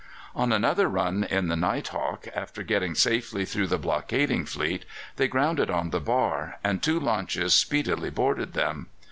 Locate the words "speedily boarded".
7.53-8.53